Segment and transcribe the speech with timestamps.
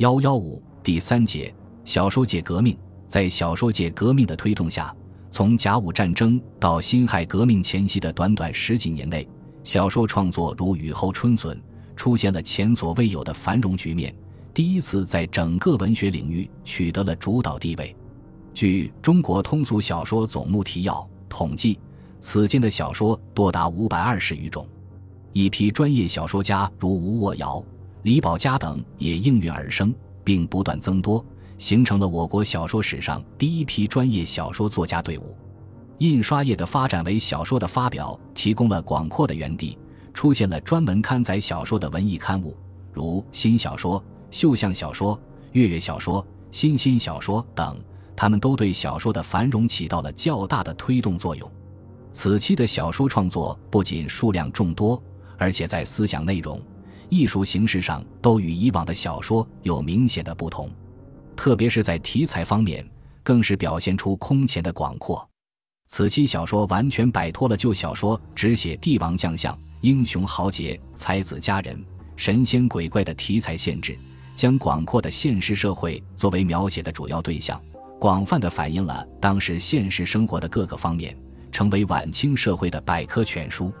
[0.00, 1.54] 幺幺五第三节
[1.84, 2.74] 小说界革命，
[3.06, 4.96] 在小说界革命的推动下，
[5.30, 9.28] 从甲午战争到辛亥革命前夕的短短十几年内，
[9.62, 11.60] 小说创作如雨后春笋，
[11.94, 14.14] 出现了前所未有的繁荣局面，
[14.54, 17.94] 第一次在整个文学领域取得了主导地位。
[18.54, 20.94] 据《中国通俗小说总目提要》
[21.28, 21.78] 统计，
[22.20, 24.66] 此间的小说多达五百二十余种，
[25.34, 27.62] 一批专业小说家如吴沃尧。
[28.02, 29.94] 李宝嘉等也应运而生，
[30.24, 31.24] 并不断增多，
[31.58, 35.36] 形成了我国小说史上第一批专业小说作家队伍。
[35.98, 39.76] 印刷业的发展为小说的发表提供了广阔的园地，
[40.14, 42.56] 出现了专门刊载小说的文艺刊物，
[42.90, 45.20] 如新小说、绣像小说、
[45.52, 47.78] 月月小说、新新小说等，
[48.16, 51.50] 他们都对小说的繁荣起到了较大的推动作用。
[52.12, 55.00] 此期的小说创作不仅数量众多，
[55.36, 56.58] 而且在思想内容。
[57.10, 60.70] 艺术形式上都与以往的小说有明显的不同，
[61.36, 62.88] 特别是在题材方面，
[63.22, 65.28] 更是表现出空前的广阔。
[65.88, 71.84] 此期小说完全摆脱了旧小说只写帝王将相、英雄豪杰、才子佳人、
[72.14, 73.98] 神仙鬼怪的题材限制，
[74.36, 77.60] 将广阔的现实社会作为描写的主要对象，
[77.98, 81.16] 广泛的反映了当时现实生活的各个方面，
[81.50, 83.72] 成为晚清社会的百科全书。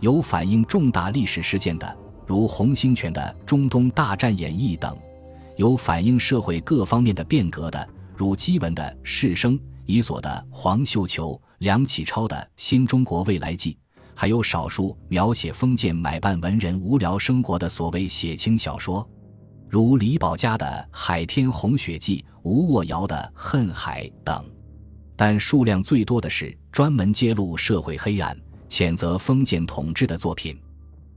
[0.00, 2.03] 有反映重大历史事件的。
[2.26, 4.96] 如洪兴全的《中东大战演义》等，
[5.56, 13.72] 有反映社会各方面的变革的，如基文的《士生》，伊索的《黄绣球》，梁启超的《新中国未来记》，
[14.14, 19.06] 还有少数描写封建买办文人无聊生活的所谓写清小说，
[19.68, 24.44] 如李宝嘉的《海天红雪记》，吴沃尧的《恨海》等。
[25.16, 28.36] 但数量最多的是专门揭露社会黑暗、
[28.68, 30.58] 谴责封建统治的作品。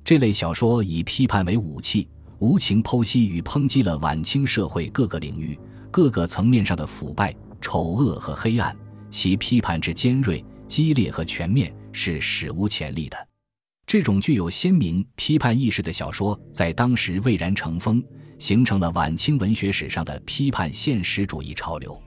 [0.08, 2.08] 这类小说以批判为武器，
[2.40, 5.60] 无情剖析与抨击了晚清社会各个领域、
[5.92, 8.74] 各个层面上的腐败、丑恶和黑暗。
[9.10, 13.18] 其批判之尖锐、激烈和全面是史无前例的。
[13.86, 18.02] 这种具有鲜明批判意识的小说，在当时蔚然成风，
[18.40, 22.02] 形成了晚清文学史上的批判现实主义潮流。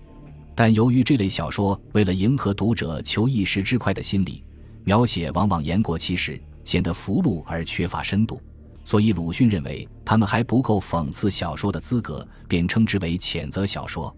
[0.55, 4.43] 但由于这类小说为了迎合读者求一时之快的心理，
[4.85, 6.41] 描写往往言过其实。
[6.71, 8.41] 显得俘虏而缺乏深度，
[8.85, 14.17] 所以鲁迅认为他们还不够讽刺小说的资格，便称之为谴责小说。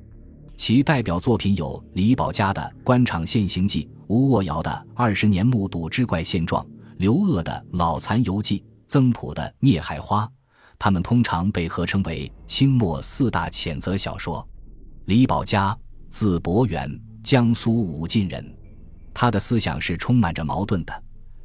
[0.55, 6.63] 其代表作品有李宝嘉的《官场现形记》，吴沃尧的《二十年目睹之怪现状》，
[6.99, 10.27] 刘鹗的《老残游记》，曾朴的《孽海花》。
[10.79, 14.47] 他们通常被合称为清末四大谴责小说。
[15.07, 15.75] 李宝嘉，
[16.11, 18.45] 字伯元，江苏武进人，
[19.15, 21.03] 他的思想是充满着矛盾的。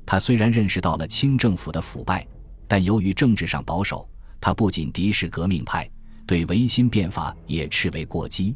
[0.07, 2.25] 他虽然认识到了清政府的腐败，
[2.65, 4.07] 但由于政治上保守，
[4.39, 5.87] 他不仅敌视革命派，
[6.25, 8.55] 对维新变法也斥为过激。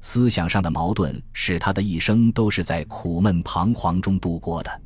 [0.00, 4.82] 思想上的矛盾使他的一生都是在苦闷彷徨中度过的。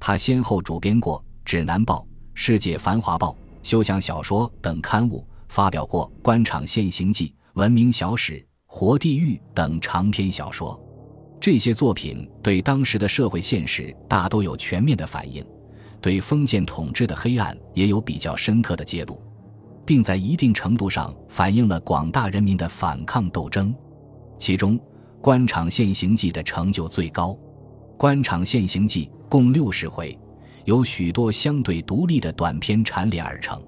[0.00, 2.00] 他先后主编过《指南报》
[2.34, 3.30] 《世界繁华报》
[3.62, 8.32] 《休想小说》等刊物，发表过《官场现形记》《文明小史》
[8.66, 10.83] 《活地狱》等长篇小说。
[11.44, 15.44] 这些作品对当时的社会现实大都有全面的反映，
[16.00, 19.20] 对封建统治的黑暗也有比较深刻的揭露，
[19.84, 23.74] 并在一定程度上反映了广大人民的反抗斗争。
[24.38, 24.78] 其中，
[25.20, 27.32] 《官场现形记》的成就最高，
[27.98, 30.18] 《官场现形记》共六十回，
[30.64, 33.62] 由许多相对独立的短篇缠联而成。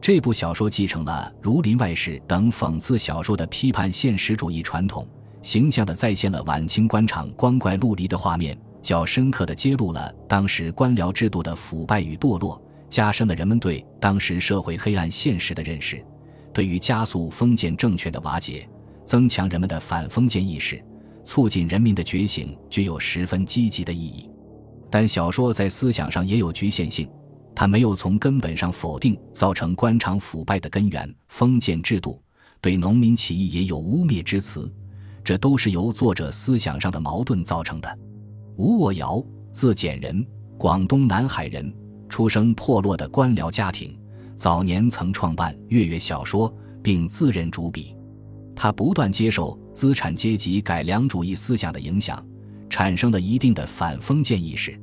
[0.00, 5.06] 这部小说继承了《儒林外史》等讽刺小说的批判现实主义传统。
[5.44, 16.02] 形象地再现了晚清官场光怪陆离的画面，较深刻地揭露了当时官僚制度的腐败与堕落，加深了人们对当时社会黑暗现实的认识，
[16.50, 18.66] 对于加速封建政权的瓦解、
[19.04, 20.82] 增强人们的反封建意识、
[21.24, 24.30] 促进人民的觉醒，具有十分积极的意义。
[24.90, 27.06] 但小说在思想上也有局限性，
[27.54, 32.18] 它没有从根本上否定造成官场腐败的根源——封建制度，
[32.62, 34.72] 对农民起义也有污蔑之词。
[35.24, 37.98] 这都是由作者思想上的矛盾造成的。
[38.56, 40.24] 吴沃尧，字简人，
[40.58, 41.74] 广东南海人，
[42.08, 43.98] 出生破落的官僚家庭，
[44.36, 46.48] 早年曾创办《月月小说》，
[46.82, 47.96] 并自任主笔。
[48.54, 52.24] 他不断接受资产阶级改良主义思想的影响，
[52.68, 54.78] 产生了一定的反封建意识。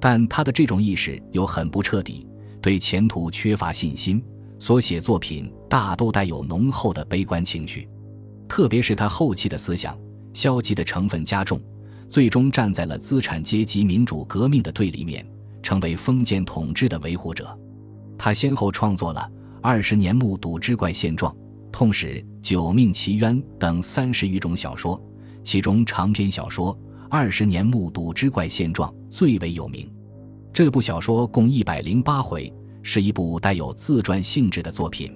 [0.00, 2.26] 但他的这种意识又很不彻底，
[2.60, 4.22] 对前途缺乏信心，
[4.58, 7.88] 所写作品大都带有浓厚的悲观情绪。
[8.48, 9.96] 特别是他后期的思想
[10.32, 11.60] 消极的成分加重，
[12.08, 15.26] 最终站在了资产阶级民主革命的对立面，
[15.62, 17.58] 成为封建统治的维护者。
[18.18, 19.20] 他先后创作了
[19.60, 21.32] 《二十年目睹之怪现状》
[21.70, 25.00] 《痛史》《九命奇冤》等三十余种小说，
[25.42, 26.74] 其中长篇小说
[27.10, 29.90] 《二十年目睹之怪现状》最为有名。
[30.52, 32.50] 这部小说共一百零八回，
[32.82, 35.14] 是一部带有自传性质的作品。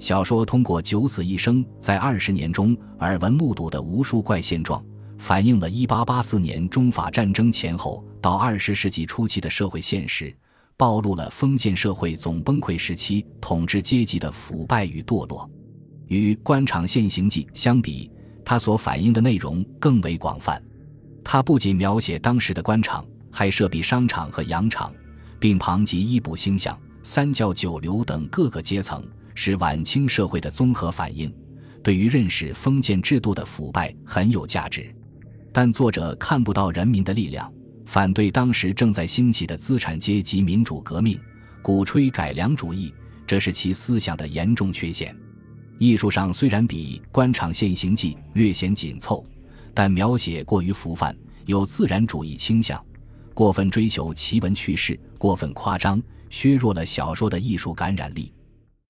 [0.00, 4.82] 小说通过九死一生在二十年中耳闻目睹的无数怪现状，
[5.18, 10.34] 反映了一八八四年中法战争前后到二十世纪初期的社会现实，
[10.78, 15.48] 暴露了封建社会总崩溃时期统治阶级的腐败与堕落。
[16.06, 18.10] 与《官场现形记》相比，
[18.42, 20.60] 它所反映的内容更为广泛。
[21.22, 24.90] 它不仅描写当时的官场，还设比商场和洋场，
[25.38, 29.06] 并旁及医卜星象、三教九流等各个阶层。
[29.42, 31.34] 是晚清社会的综合反映，
[31.82, 34.94] 对于认识封建制度的腐败很有价值。
[35.50, 37.50] 但作者看不到人民的力量，
[37.86, 41.18] 反对当时正在兴起的资产阶级民主革命，
[41.62, 42.92] 鼓吹改良主义，
[43.26, 45.16] 这是其思想的严重缺陷。
[45.78, 49.24] 艺术上虽然比《官场现形记》略显紧凑，
[49.72, 51.16] 但描写过于浮泛，
[51.46, 52.78] 有自然主义倾向，
[53.32, 55.98] 过分追求奇闻趣事，过分夸张，
[56.28, 58.30] 削弱了小说的艺术感染力。